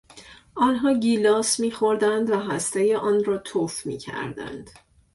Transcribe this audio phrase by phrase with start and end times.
[0.55, 4.69] آنها گیلاس میخوردند و هستهی آن را تف میکردند.